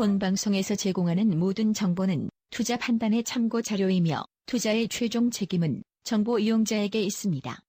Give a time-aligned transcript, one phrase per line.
[0.00, 7.60] 본 방송에서 제공하는 모든 정보는 투자 판단의 참고 자료이며 투자의 최종 책임은 정보 이용자에게 있습니다.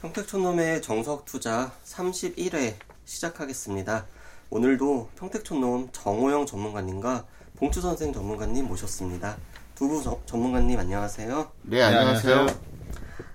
[0.00, 4.06] 평택촌놈의 정석 투자 31회 시작하겠습니다.
[4.50, 9.36] 오늘도 평택촌놈 정호영 전문가님과 봉추 선생 전문가님 모셨습니다.
[9.76, 11.52] 두 분 전문가님 안녕하세요.
[11.62, 12.46] 네, 안녕하세요.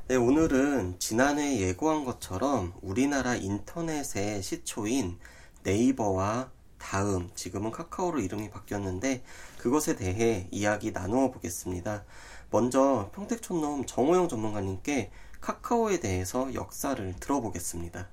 [0.09, 5.17] 네, 오늘은 지난해 예고한 것처럼 우리나라 인터넷의 시초인
[5.63, 9.23] 네이버와 다음, 지금은 카카오로 이름이 바뀌었는데
[9.57, 12.03] 그것에 대해 이야기 나누어 보겠습니다.
[12.49, 18.07] 먼저 평택촌놈 정호영 전문가님께 카카오에 대해서 역사를 들어보겠습니다.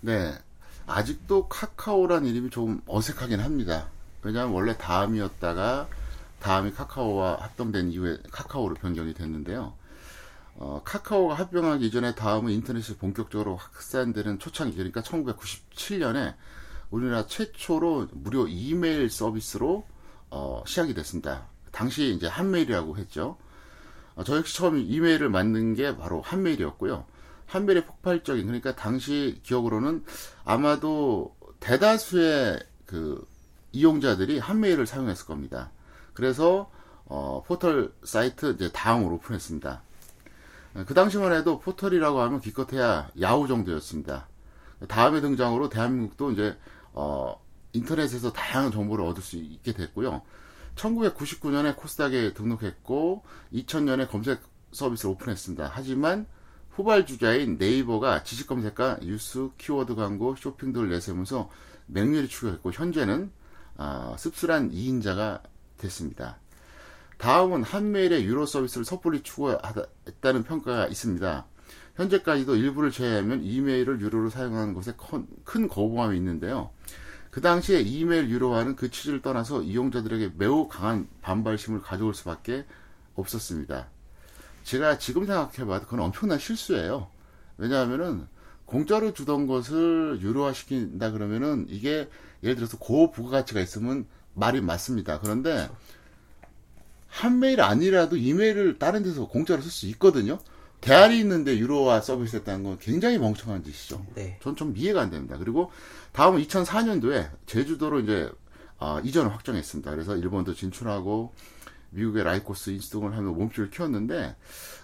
[0.00, 0.34] 네.
[0.86, 3.88] 아직도 카카오란 이름이 좀 어색하긴 합니다.
[4.22, 5.88] 왜냐하면 원래 다음이었다가
[6.40, 9.74] 다음이 카카오와 합병된 이후에 카카오로 변경이 됐는데요.
[10.56, 16.34] 어, 카카오가 합병하기 이전에 다음은 인터넷이 본격적으로 확산되는 초창기, 그러니까 1997년에
[16.90, 19.86] 우리나라 최초로 무료 이메일 서비스로
[20.30, 21.46] 어, 시작이 됐습니다.
[21.70, 23.36] 당시 이제 한메일이라고 했죠.
[24.16, 27.04] 어, 저 역시 처음 이메일을 만든 게 바로 한메일이었고요.
[27.46, 30.04] 한메일의 폭발적인 그러니까 당시 기억으로는
[30.44, 33.26] 아마도 대다수의 그
[33.72, 35.70] 이용자들이 한메일을 사용했을 겁니다.
[36.14, 36.70] 그래서
[37.06, 39.82] 어, 포털 사이트 이제 다음으로 오픈했습니다.
[40.86, 44.28] 그 당시만 해도 포털이라고 하면 기껏해야 야후 정도였습니다.
[44.86, 46.56] 다음에 등장으로 대한민국도 이제
[46.92, 47.40] 어,
[47.72, 50.22] 인터넷에서 다양한 정보를 얻을 수 있게 됐고요.
[50.76, 54.40] 1999년에 코스닥에 등록했고 2000년에 검색
[54.72, 55.70] 서비스를 오픈했습니다.
[55.72, 56.26] 하지만
[56.70, 61.50] 후발주자인 네이버가 지식 검색과 뉴스, 키워드 광고, 쇼핑 등을 내세우면서
[61.86, 63.30] 맹렬히 추격했고 현재는
[63.76, 65.42] 아, 씁쓸한 2인자가
[65.78, 66.38] 됐습니다.
[67.18, 71.46] 다음은 한메일의 유로 서비스를 섣불리 추구했다는 평가가 있습니다.
[71.96, 74.94] 현재까지도 일부를 제외하면 이메일을 유로로 사용하는 것에
[75.44, 76.70] 큰 거부감이 있는데요.
[77.30, 82.64] 그 당시에 이메일 유료화는 그 취지를 떠나서 이용자들에게 매우 강한 반발심을 가져올 수밖에
[83.14, 83.88] 없었습니다.
[84.64, 87.08] 제가 지금 생각해봐도 그건 엄청난 실수예요.
[87.56, 88.26] 왜냐하면은
[88.64, 92.08] 공짜로 주던 것을 유료화 시킨다 그러면은 이게
[92.42, 95.20] 예를 들어서 고부가가치가 있으면 말이 맞습니다.
[95.20, 95.68] 그런데
[97.06, 100.38] 한 메일 아니라도 이메일을 다른 데서 공짜로 쓸 수 있거든요.
[100.80, 104.04] 대안이 있는데 유로화 서비스 했다는 건 굉장히 멍청한 짓이죠.
[104.14, 104.38] 네.
[104.42, 105.36] 전 좀 이해가 안 됩니다.
[105.38, 105.70] 그리고
[106.12, 108.30] 다음은 2004년도에 제주도로 이제
[108.78, 109.90] 어, 이전을 확정했습니다.
[109.90, 111.34] 그래서 일본도 진출하고
[111.90, 114.36] 미국의 라이코스 인수등을 하며 몸집을 키웠는데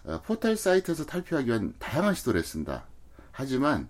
[0.05, 2.85] 어, 포털 사이트에서 탈피하기 위한 다양한 시도를 했습니다.
[3.33, 3.89] 하지만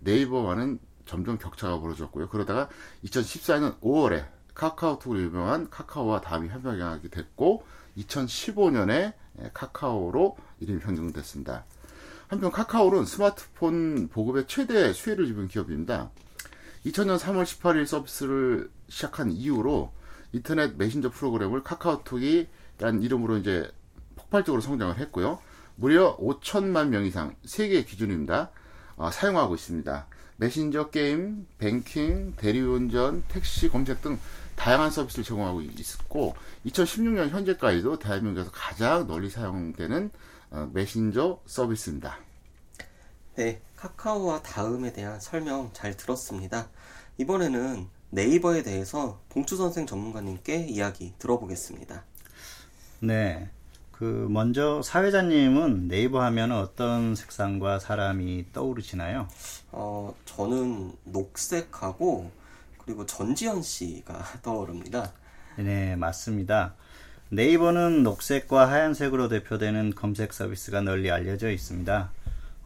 [0.00, 2.28] 네이버와는 점점 격차가 벌어졌고요.
[2.28, 2.68] 그러다가
[3.04, 4.26] 2014년 5월에
[4.58, 7.64] 카카오톡으로 유명한 카카오와 다음이 협약하게 됐고
[7.96, 9.14] 2015년에
[9.54, 11.64] 카카오로 이름이 변경됐습니다.
[12.26, 16.10] 한편 카카오는 스마트폰 보급의 최대 수혜를 입은 기업입니다.
[16.84, 19.92] 2000년 3월 18일 서비스를 시작한 이후로
[20.32, 22.48] 인터넷 메신저 프로그램을 카카오톡이
[22.78, 23.70] 란 이름으로 이제
[24.16, 25.38] 폭발적으로 성장을 했고요.
[25.76, 28.50] 무려 5천만 명 이상 세계 기준입니다.
[28.96, 30.06] 어, 사용하고 있습니다.
[30.36, 34.18] 메신저 게임, 뱅킹, 대리운전, 택시 검색 등
[34.58, 36.34] 다양한 서비스를 제공하고 있고
[36.66, 40.10] 2016년 현재까지도 대한민국에서 가장 널리 사용되는
[40.50, 42.18] 어, 메신저 서비스입니다.
[43.36, 46.68] 네, 카카오와 다음에 대한 설명 잘 들었습니다.
[47.18, 52.04] 이번에는 네이버에 대해서 봉추 선생 전문가님께 이야기 들어보겠습니다.
[53.00, 53.50] 네.
[53.92, 59.28] 그 먼저 사회자님은 네이버 하면 어떤 색상과 사람이 떠오르시나요?
[59.72, 62.30] 어, 저는 녹색하고
[62.88, 65.12] 그리고 전지현 씨가 떠오릅니다.
[65.56, 66.74] 네, 맞습니다.
[67.28, 72.10] 네이버는 녹색과 하얀색으로 대표되는 검색 서비스가 널리 알려져 있습니다.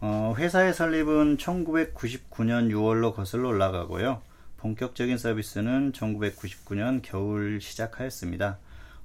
[0.01, 4.23] 어, 회사의 설립은 1999년 6월로 거슬러 올라가고요.
[4.59, 8.59] 본격적인 서비스는 1999년 겨울 시작하였습니다.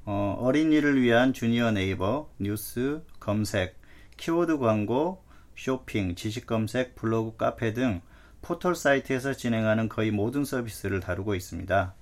[0.06, 3.76] 어, 어린이를 위한 주니어 네이버, 뉴스, 검색,
[4.18, 5.24] 키워드 광고,
[5.56, 8.02] 쇼핑, 지식 검색, 블로그, 카페 등
[8.48, 11.94] 포털 사이트에서 진행하는 거의 모든 서비스를 다루고 있습니다.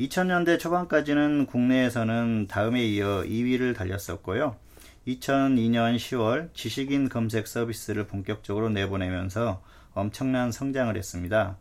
[0.00, 4.56] 2000년대 초반까지는 국내에서는 다음에 이어 2위를 달렸었고요.
[5.06, 9.62] 2002년 10월 지식인 검색 서비스를 본격적으로 내보내면서
[9.94, 11.56] 엄청난 성장을 했습니다.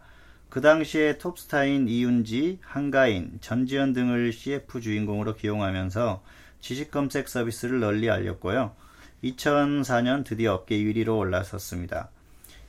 [0.49, 6.23] 그 당시에 톱스타인 이윤지, 한가인, 전지현 등을 CF 주인공으로 기용하면서
[6.61, 8.75] 지식 검색 서비스를 널리 알렸고요.
[9.23, 12.09] 2004년 드디어 업계 1위로 올라섰습니다.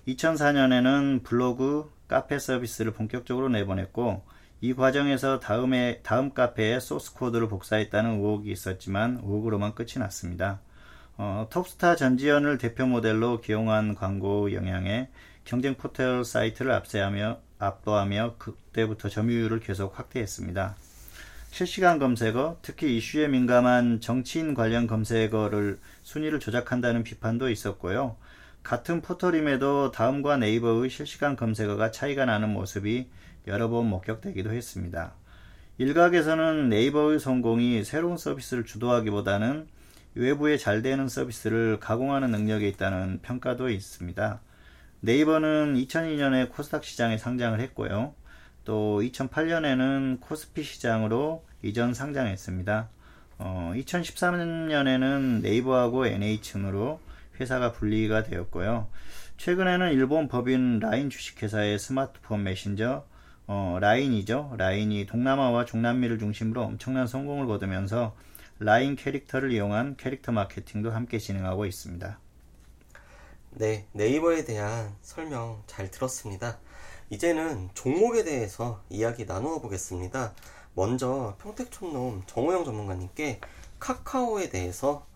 [0.08, 4.22] 2004년에는 블로그, 카페 서비스를 본격적으로 내보냈고
[4.60, 10.60] 이 과정에서 다음에 다음 카페에 소스 코드를 복사했다는 의혹이 있었지만 의혹으로만 끝이 났습니다.
[11.18, 15.08] 어, 톱스타 전지현을 대표 모델로 기용한 광고 영향에
[15.44, 20.76] 경쟁 포털 사이트를 압세하며 압도하며 그때부터 점유율을 계속 확대했습니다.
[21.50, 28.16] 실시간 검색어, 특히 이슈에 민감한 정치인 관련 검색어를 순위를 조작한다는 비판도 있었고요.
[28.66, 33.08] 같은 포털임에도 다음과 네이버의 실시간 검색어가 차이가 나는 모습이
[33.46, 35.14] 여러 번 목격되기도 했습니다.
[35.78, 39.68] 일각에서는 네이버의 성공이 새로운 서비스를 주도하기보다는
[40.16, 44.40] 외부에 잘 되는 서비스를 가공하는 능력이 있다는 평가도 있습니다.
[44.98, 48.14] 네이버는 2002년에 코스닥 시장에 상장을 했고요.
[48.64, 52.88] 또 2008년에는 코스피 시장으로 이전 상장했습니다.
[53.38, 57.05] 어, 2013년에는 네이버하고 NH으로
[57.38, 58.88] 회사가 분리가 되었고요.
[59.36, 63.04] 최근에는 일본 법인 라인 주식회사의 스마트폰 메신저
[63.48, 64.54] 어, 라인이죠.
[64.58, 68.16] 라인이 동남아와 중남미를 중심으로 엄청난 성공을 거두면서
[68.58, 72.18] 라인 캐릭터를 이용한 캐릭터 마케팅도 함께 진행하고 있습니다.
[73.50, 76.58] 네, 네이버에 대한 설명 잘 들었습니다.
[77.10, 80.34] 이제는 종목에 대해서 이야기 나누어 보겠습니다.
[80.74, 83.40] 먼저 평택촌놈 정호영 전문가님께
[83.78, 85.06] 카카오에 대해서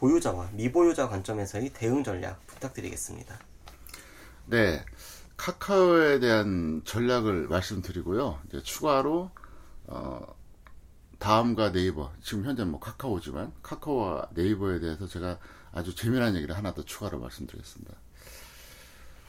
[0.00, 3.38] 보유자와 미보유자 관점에서의 대응 전략 부탁드리겠습니다.
[4.46, 4.84] 네.
[5.36, 8.40] 카카오에 대한 전략을 말씀드리고요.
[8.48, 9.30] 이제 추가로
[9.86, 10.34] 어,
[11.18, 15.38] 다음과 네이버 지금 현재 뭐 카카오지만 카카오와 네이버에 대해서 제가
[15.72, 17.94] 아주 재미난 얘기를 하나 더 추가로 말씀드리겠습니다.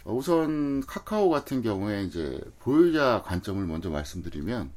[0.06, 4.72] 어, 우선 카카오 같은 경우에 이제 보유자 관점을 먼저 말씀드리면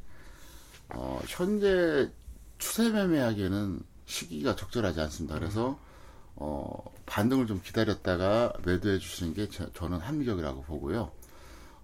[0.90, 2.10] 어, 현재
[2.58, 5.38] 추세 매매하기에는 시기가 적절하지 않습니다.
[5.38, 5.78] 그래서
[6.36, 11.12] 어, 반등을 좀 기다렸다가 매도해 주시는 게 저, 저는 합리적이라고 보고요.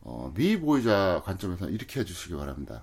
[0.02, 2.82] 어, 미보유자 관점에서는 이렇게 해주시기 바랍니다.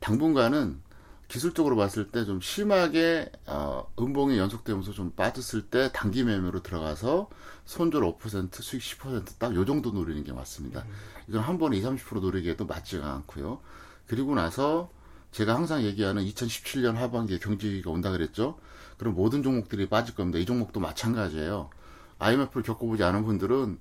[0.00, 0.80] 당분간은
[1.28, 7.30] 기술적으로 봤을 때 좀 심하게 어, 음봉이 연속되면서 좀 빠졌을 때 단기 매매로 들어가서
[7.64, 10.84] 손절 5% 수익 10%딱 요 정도 노리는 게 맞습니다.
[11.28, 13.60] 이건 한 번에 20, 30% 노리기에도 맞지가 않고요.
[14.06, 14.90] 그리고 나서
[15.32, 18.58] 제가 항상 얘기하는 2017년 하반기에 경기가 온다 그랬죠.
[18.98, 20.38] 그럼 모든 종목들이 빠질 겁니다.
[20.38, 21.70] 이 종목도 마찬가지예요.
[22.18, 23.78] IMF를 겪어보지 않은 분들은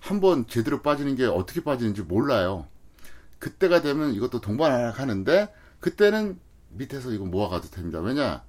[0.00, 2.66] 한번 제대로 빠지는 게 어떻게 빠지는지 몰라요.
[3.38, 6.38] 그때가 되면 이것도 동반하는데 그때는
[6.70, 8.00] 밑에서 이거 모아가도 됩니다.
[8.00, 8.42] 왜냐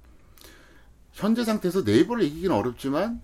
[1.12, 3.20] 현재 상태에서 네이버를 이기기는 어렵지만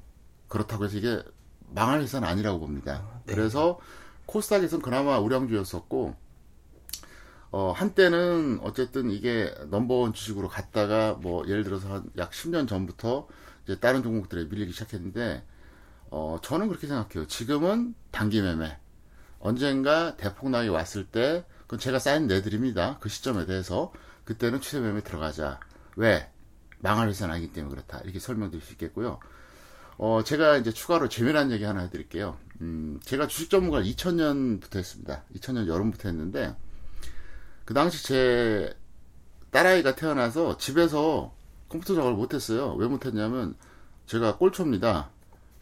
[0.49, 1.23] 그렇다고 해서 이게
[1.71, 3.03] 망할 회사는 아니라고 봅니다.
[3.25, 3.35] 네.
[3.35, 3.79] 그래서
[4.27, 6.15] 코스닥에서는 그나마 우량주였었고
[7.53, 13.29] 어, 한때는 어쨌든 이게 넘버원 주식으로 갔다가 뭐 예를 들어서 한 약 10년 전부터
[13.65, 15.45] 이제 다른 종목들에 밀리기 시작했는데
[16.11, 17.27] 어, 저는 그렇게 생각해요.
[17.29, 18.79] 지금은 단기 매매.
[19.39, 22.99] 언젠가 대폭락이 왔을 때 그건 제가 쌓인 내드립니다.
[23.01, 23.93] 그 시점에 대해서
[24.25, 25.61] 그때는 추세 매매 들어가자.
[25.97, 26.31] 왜?
[26.81, 28.01] 망할 회사는 아니기 때문에 그렇다.
[28.01, 29.21] 이렇게 설명드릴 수 있겠고요.
[29.99, 32.39] 어, 제가 이제 추가로 재미난 얘기 하나 해드릴게요.
[32.61, 35.25] 음, 제가 주식 전문가를 2000년부터 했습니다.
[35.37, 36.57] 2000년 여름부터 했는데,
[37.65, 38.75] 그 당시 제
[39.51, 41.35] 딸아이가 태어나서 집에서
[41.69, 42.75] 컴퓨터 작업을 못했어요.
[42.75, 43.55] 왜 못했냐면,
[44.07, 45.11] 제가 꼴초입니다.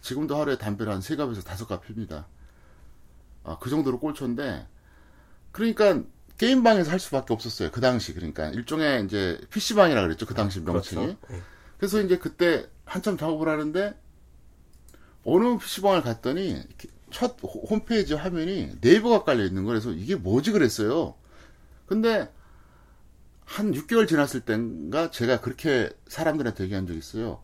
[0.00, 2.26] 지금도 하루에 담배를 한 3갑에서 5갑 핍니다.
[3.44, 4.67] 아, 그 정도로 꼴초인데,
[5.52, 6.02] 그러니까,
[6.38, 7.70] 게임방에서 할 수밖에 없었어요.
[7.70, 8.49] 그 당시, 그러니까.
[8.49, 10.26] 일종의 이제, PC방이라 그랬죠.
[10.26, 11.04] 그 당시 명칭이.
[11.07, 11.19] 그렇죠.
[11.28, 11.40] 네.
[11.78, 13.95] 그래서 이제 그때 한참 작업을 하는데
[15.25, 16.62] 어느 PC방을 갔더니
[17.11, 21.14] 첫 호- 홈페이지 화면이 네이버가 깔려 있는 거라서 이게 뭐지 그랬어요.
[21.90, 22.32] 근데
[23.44, 27.42] 한 6개월 지났을 땐가 제가 그렇게 사람들한테 얘기한 적이 있어요.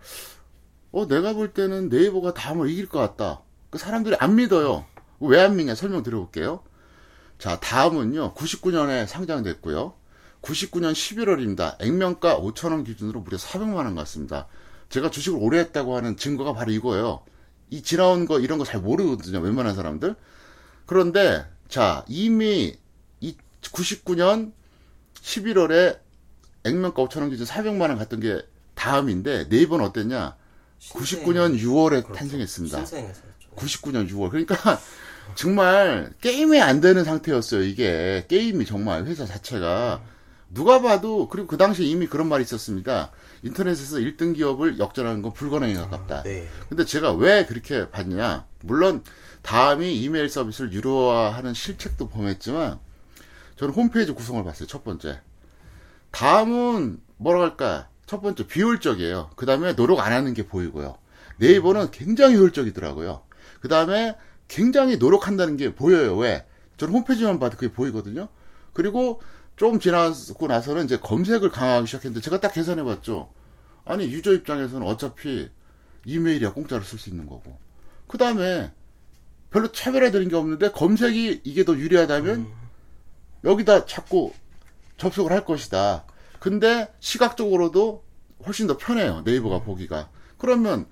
[0.93, 3.43] 어, 내가 볼 때는 네이버가 다음을 이길 것 같다.
[3.71, 4.87] 그 사람들이 안 믿어요.
[5.19, 6.63] 왜 안 믿냐 설명 드려볼게요.
[7.41, 8.35] 자, 다음은요.
[8.35, 9.95] 99년에 상장됐고요.
[10.43, 11.75] 99년 11월입니다.
[11.83, 14.47] 액면가 5천원 기준으로 무려 400만원 갔습니다.
[14.91, 17.25] 제가 주식을 오래 했다고 하는 증거가 바로 이거예요.
[17.71, 19.41] 이 지나온 거, 이런 거 잘 모르거든요.
[19.41, 20.15] 웬만한 사람들.
[20.87, 22.79] 그런데, 자, 이미 이
[23.73, 24.53] 99년
[25.15, 25.99] 11월에
[26.65, 28.43] 액면가 5천원 기준 400만 원 갔던 게
[28.75, 30.37] 다음인데, 네이버는 어땠냐?
[30.81, 32.13] 99년 6월에 그렇죠.
[32.13, 32.79] 탄생했습니다.
[32.79, 33.49] 신생에서였죠.
[33.57, 34.31] 99년 6월.
[34.31, 34.57] 그러니까
[35.35, 37.63] 정말 게임이 안 되는 상태였어요.
[37.63, 40.03] 이게 게임이 정말 회사 자체가
[40.51, 43.11] 누가 봐도 그리고 그 당시에 이미 그런 말이 있었습니다.
[43.43, 46.23] 인터넷에서 1등 기업을 역전하는 건 불가능에 가깝다.
[46.23, 46.47] 네.
[46.69, 48.47] 근데 제가 왜 그렇게 봤냐?
[48.63, 49.03] 물론
[49.43, 52.79] 다음이 이메일 서비스를 유료화하는 실책도 범했지만
[53.57, 54.67] 저는 홈페이지 구성을 봤어요.
[54.67, 55.21] 첫 번째.
[56.11, 57.89] 다음은 뭐라 할까?
[58.07, 59.31] 첫 번째 비효율적이에요.
[59.37, 60.97] 그 다음에 노력 안 하는 게 보이고요.
[61.39, 63.23] 네이버는 굉장히 효율적이더라고요.
[63.61, 64.17] 그 다음에
[64.49, 66.17] 굉장히 노력한다는 게 보여요.
[66.17, 66.47] 왜?
[66.77, 68.29] 저는 홈페이지만 봐도 그게 보이거든요.
[68.73, 69.21] 그리고
[69.57, 73.33] 좀 지나고 나서는 이제 검색을 강화하기 시작했는데 제가 딱 계산해 봤죠.
[73.85, 75.49] 아니, 유저 입장에서는 어차피
[76.05, 77.59] 이메일이야 공짜로 쓸 수 있는 거고.
[78.07, 78.73] 그 다음에
[79.51, 82.47] 별로 차별화 되는 게 없는데 검색이 이게 더 유리하다면
[83.47, 84.33] 여기다 자꾸
[84.99, 86.05] 접속을 할 것이다.
[86.41, 88.05] 근데 시각적으로도
[88.45, 89.23] 훨씬 더 편해요.
[89.25, 90.11] 네이버가 보기가.
[90.37, 90.87] 그러면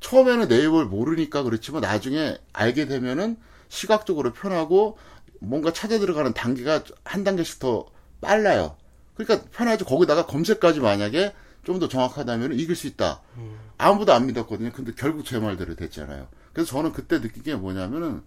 [0.00, 3.36] 처음에는 네이버를 모르니까 그렇지만 나중에 알게 되면은
[3.68, 4.96] 시각적으로 편하고
[5.40, 7.86] 뭔가 찾아 들어가는 단계가 한 단계씩 더
[8.20, 8.76] 빨라요.
[9.14, 9.84] 그러니까 편하죠.
[9.84, 13.20] 거기다가 검색까지 만약에 좀 더 정확하다면 이길 수 있다.
[13.76, 14.70] 아무도 안 믿었거든요.
[14.72, 16.28] 근데 결국 제 말대로 됐잖아요.
[16.54, 18.22] 그래서 저는 그때 느낀 게 뭐냐면은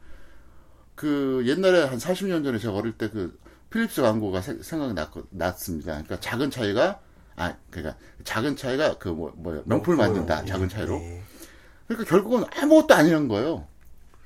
[0.93, 3.39] 그 옛날에 한 40년 전에 제가 어릴 때 그
[3.71, 5.91] 필립스 광고가 세- 생각이 났, 났습니다.
[5.93, 6.99] 그러니까 작은 차이가
[7.37, 10.45] 아 그러니까 작은 차이가 그 뭐 뭐야 명품을 만든다.
[10.45, 10.99] 작은 차이로.
[10.99, 11.23] 네.
[11.87, 13.67] 그러니까 결국은 아무것도 아니란 거예요.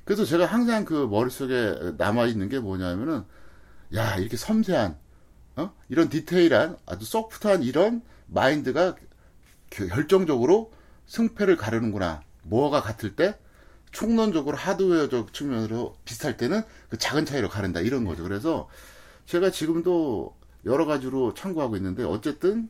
[0.04, 3.24] 그래서 제가 항상 그 머릿속에 남아 있는 게 뭐냐면은,
[3.96, 4.96] 야, 이렇게 섬세한,
[5.56, 5.74] 어?
[5.88, 8.94] 이런 디테일한, 아주 소프트한 이런 마인드가
[9.70, 10.72] 겨- 결정적으로
[11.06, 12.22] 승패를 가르는구나.
[12.44, 13.36] 뭐가 같을 때,
[13.90, 17.80] 총론적으로 하드웨어적 측면으로 비슷할 때는 그 작은 차이로 가른다.
[17.80, 18.22] 이런 거죠.
[18.22, 18.68] 그래서
[19.26, 22.68] 제가 지금도 여러 가지로 참고하고 있는데, 어쨌든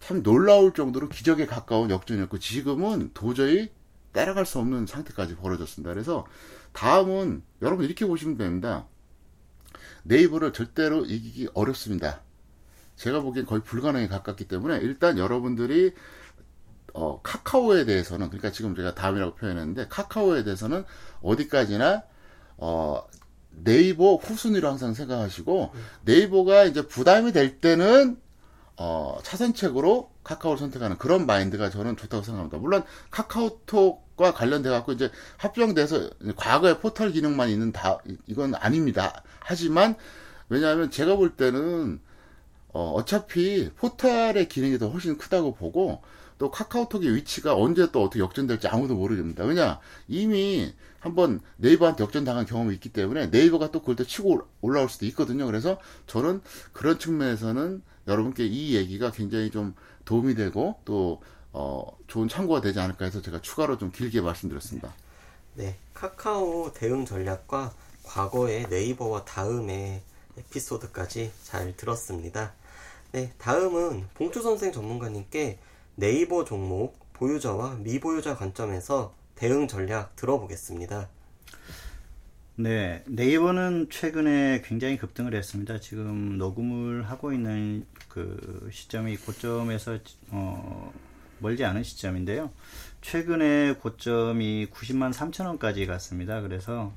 [0.00, 3.70] 참 놀라울 정도로 기적에 가까운 역전이었고 지금은 도저히
[4.12, 5.92] 따라갈 수 없는 상태까지 벌어졌습니다.
[5.92, 6.26] 그래서
[6.72, 8.86] 다음은 여러분 이렇게 보시면 됩니다.
[10.02, 12.20] 네이버를 절대로 이기기 어렵습니다.
[12.96, 15.94] 제가 보기엔 거의 불가능에 가깝기 때문에 일단 여러분들이
[16.94, 20.84] 어, 카카오에 대해서는 그러니까 지금 제가 다음이라고 표현했는데 카카오에 대해서는
[21.22, 22.02] 어디까지나
[22.58, 23.06] 어,
[23.64, 25.72] 네이버 후순위로 항상 생각하시고
[26.04, 28.18] 네이버가 이제 부담이 될 때는
[28.76, 32.58] 어, 차선책으로 카카오를 선택하는 그런 마인드가 저는 좋다고 생각합니다.
[32.58, 39.22] 물론 카카오톡과 관련돼 갖고 이제 합병돼서 과거의 포털 기능만 있는 다 이건 아닙니다.
[39.40, 39.96] 하지만
[40.48, 42.00] 왜냐하면 제가 볼 때는
[42.68, 46.02] 어, 어차피 포털의 기능이 더 훨씬 크다고 보고
[46.38, 49.44] 또 카카오톡의 위치가 언제 또 어떻게 역전될지 아무도 모르겠습니다.
[49.44, 49.78] 왜냐
[50.08, 55.46] 이미 한번 네이버한테 역전당한 경험이 있기 때문에 네이버가 또 그걸 또 치고 올라올 수도 있거든요.
[55.46, 56.40] 그래서 저는
[56.72, 61.20] 그런 측면에서는 여러분께 이 얘기가 굉장히 좀 도움이 되고 또
[61.52, 64.94] 어, 좋은 참고가 되지 않을까 해서 제가 추가로 좀 길게 말씀드렸습니다.
[65.54, 67.72] 네, 카카오 대응 전략과
[68.04, 70.02] 과거의 네이버와 다음의
[70.38, 72.52] 에피소드까지 잘 들었습니다.
[73.10, 75.58] 네, 다음은 봉투 선생 전문가님께
[75.96, 81.08] 네이버 종목 보유자와 미보유자 관점에서 대응 전략 들어보겠습니다.
[82.54, 85.80] 네, 네이버는 최근에 굉장히 급등을 했습니다.
[85.80, 89.98] 지금 녹음을 하고 있는 그 시점이 고점에서
[90.30, 90.92] 어,
[91.40, 92.52] 멀지 않은 시점인데요.
[93.00, 96.40] 최근에 고점이 90만 3천 원까지 갔습니다.
[96.40, 96.92] 그래서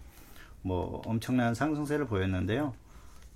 [0.61, 2.75] 뭐 엄청난 상승세를 보였는데요.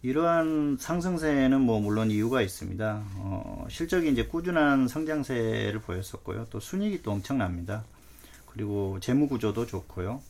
[0.03, 3.03] 이러한 상승세는 뭐 물론 이유가 있습니다.
[3.15, 6.45] 어, 실적이 이제 꾸준한 성장세를 보였었고요.
[6.51, 7.85] 또 순이익이 또 엄청납니다.
[8.51, 10.21] 그리고 재무 구조도 좋고요.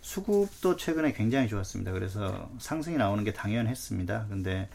[0.00, 1.92] 수급도 최근에 굉장히 좋았습니다.
[1.92, 4.26] 그래서 상승이 나오는 게 당연했습니다.
[4.28, 4.68] 근데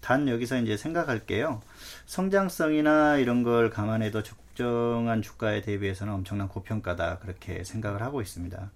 [0.00, 1.62] 단 여기서 이제 생각할게요.
[2.06, 7.18] 성장성이나 이런 걸 감안해도 적정한 주가에 대비해서는 엄청난 고평가다.
[7.18, 8.70] 그렇게 생각을 하고 있습니다.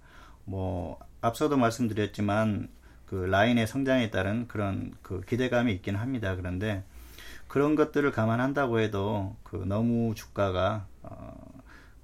[0.45, 2.69] 뭐, 앞서도 말씀드렸지만,
[3.11, 6.37] 그 라인의 성장에 따른 그런 그 기대감이 있긴 합니다.
[6.37, 6.83] 그런데
[7.49, 11.50] 그런 것들을 감안한다고 해도 그 너무 주가가 어,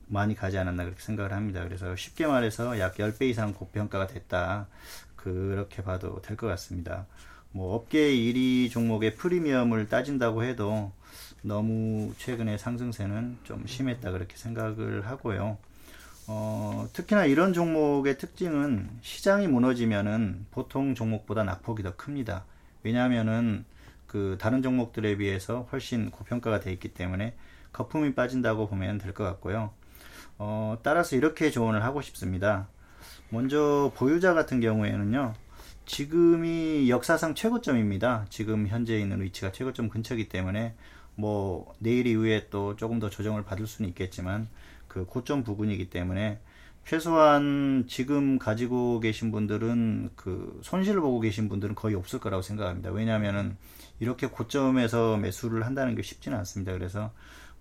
[0.07, 1.63] 많이 가지 않았나 그렇게 생각을 합니다.
[1.63, 4.67] 그래서 쉽게 말해서 약 10배 이상 고평가가 됐다.
[5.15, 7.05] 그렇게 봐도 될 것 같습니다.
[7.51, 10.91] 뭐 업계 1위 종목의 프리미엄을 따진다고 해도
[11.41, 15.57] 너무 최근에 상승세는 좀 심했다 그렇게 생각을 하고요.
[16.27, 22.43] 어, 특히나 이런 종목의 특징은 시장이 무너지면은 보통 종목보다 낙폭이 더 큽니다.
[22.83, 23.65] 왜냐하면은
[24.07, 27.33] 그 다른 종목들에 비해서 훨씬 고평가가 돼 있기 때문에
[27.73, 29.71] 거품이 빠진다고 보면 될 것 같고요.
[30.39, 32.67] 어, 따라서 이렇게 조언을 하고 싶습니다.
[33.29, 35.33] 먼저 보유자 같은 경우에는요.
[35.85, 38.25] 지금이 역사상 최고점입니다.
[38.29, 40.75] 지금 현재 있는 위치가 최고점 근처이기 때문에
[41.15, 44.47] 뭐 내일 이후에 또 조금 더 조정을 받을 수는 있겠지만
[44.87, 46.39] 그 고점 부근이기 때문에
[46.85, 52.91] 최소한 지금 가지고 계신 분들은 그 손실을 보고 계신 분들은 거의 없을 거라고 생각합니다.
[52.91, 53.57] 왜냐하면은
[53.99, 56.71] 이렇게 고점에서 매수를 한다는 게 쉽지는 않습니다.
[56.73, 57.11] 그래서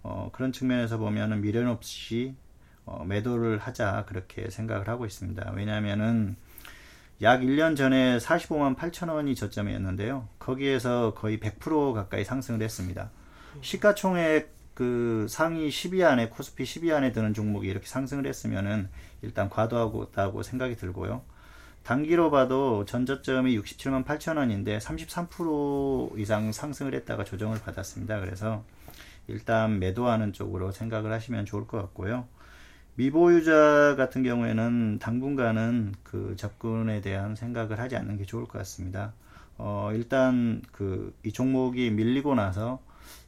[0.03, 2.37] 어 그런 측면에서 보면은 미련 없이
[2.87, 5.53] 어 매도를 하자 그렇게 생각을 하고 있습니다.
[5.55, 6.37] 왜냐하면은
[7.23, 10.29] 약 1년 전에 45만 8천 원이 저점이었는데요.
[10.39, 13.11] 거기에서 거의 100% 가까이 상승을 했습니다.
[13.61, 18.91] 시가총액 그 상위 10위 안에 코스피 10위 안에 드는 종목이 이렇게 상승을 했으면은
[19.23, 21.23] 일단 과도하다고 생각이 들고요.
[21.83, 28.21] 단기로 봐도 전저점이 67만 8천 원인데 33% 이상 상승을 했다가 조정을 받았습니다.
[28.21, 28.65] 그래서
[29.29, 32.29] 일단 매도하는 쪽으로 생각을 하시면 좋을 것 같고요.
[32.97, 39.13] 미보유자 같은 경우에는 당분간은 그 접근에 대한 생각을 하지 않는 게 좋을 것 같습니다.
[39.59, 42.81] 어, 일단 그 이 종목이 밀리고 나서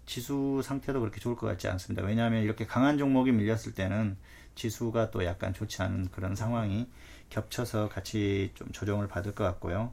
[0.06, 2.02] 지수 상태도 그렇게 좋을 것 같지 않습니다.
[2.06, 4.16] 왜냐하면 이렇게 강한 종목이 밀렸을 때는
[4.54, 6.88] 지수가 또 약간 좋지 않은 그런 상황이
[7.30, 9.92] 겹쳐서 같이 좀 조정을 받을 것 같고요.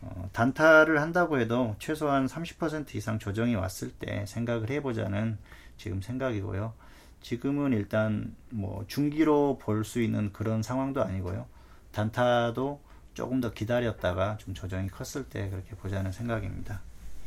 [0.00, 5.38] 어, 단타를 한다고 해도 최소한 30% 이상 조정이 왔을 때 생각을 해보자는
[5.76, 6.72] 지금 생각이고요.
[7.20, 11.46] 지금은 일단 뭐 중기로 볼 수 있는 그런 상황도 아니고요.
[11.92, 12.80] 단타도
[13.14, 16.80] 조금 더 기다렸다가 좀 조정이 컸을 때 그렇게 보자는 생각입니다.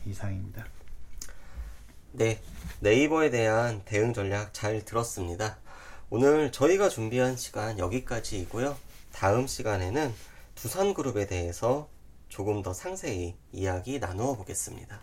[0.06, 0.66] 이상입니다.
[2.14, 2.42] 네,
[2.82, 5.58] 네이버에 대한 대응 전략 잘 들었습니다.
[6.10, 8.76] 오늘 저희가 준비한 시간 여기까지이고요.
[9.14, 10.14] 다음 시간에는
[10.56, 11.90] 두산그룹에 대해서
[12.30, 15.00] 조금 더 상세히 이야기 나누어 보겠습니다.